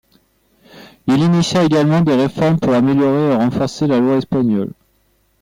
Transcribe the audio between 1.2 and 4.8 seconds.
initia également des réformes pour améliorer et renforcer la loi espagnole.